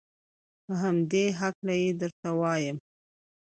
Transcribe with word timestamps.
په 0.65 0.73
همدې 0.83 1.25
هلکه 1.39 1.73
یې 1.81 1.91
درته 2.01 2.29
وایم. 2.39 2.77